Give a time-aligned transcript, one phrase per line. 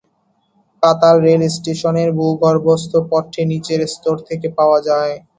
[0.83, 5.15] পাতাল রেল স্টেশনের ভূগর্ভস্থ পথটি নিচের স্তর থেকে পাওয়া যায়।